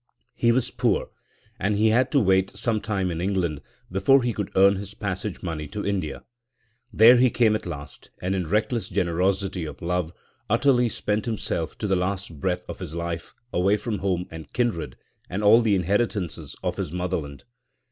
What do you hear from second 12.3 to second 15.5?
breath of his life, away from home and kindred and